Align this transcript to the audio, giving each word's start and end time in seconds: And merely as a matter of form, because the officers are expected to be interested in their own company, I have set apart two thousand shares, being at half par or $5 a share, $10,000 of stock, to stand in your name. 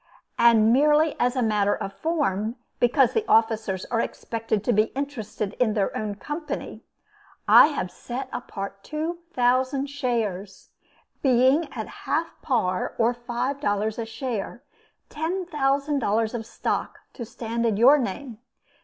And 0.39 0.73
merely 0.73 1.15
as 1.19 1.35
a 1.35 1.43
matter 1.43 1.75
of 1.75 1.93
form, 1.93 2.55
because 2.79 3.13
the 3.13 3.23
officers 3.29 3.85
are 3.91 3.99
expected 3.99 4.63
to 4.63 4.73
be 4.73 4.85
interested 4.95 5.53
in 5.59 5.75
their 5.75 5.95
own 5.95 6.15
company, 6.15 6.81
I 7.47 7.67
have 7.67 7.91
set 7.91 8.27
apart 8.33 8.83
two 8.83 9.19
thousand 9.31 9.91
shares, 9.91 10.71
being 11.21 11.71
at 11.75 11.87
half 12.09 12.33
par 12.41 12.95
or 12.97 13.13
$5 13.13 13.97
a 13.99 14.05
share, 14.07 14.63
$10,000 15.11 16.33
of 16.33 16.45
stock, 16.47 16.97
to 17.13 17.23
stand 17.23 17.63
in 17.67 17.77
your 17.77 17.99
name. 17.99 18.39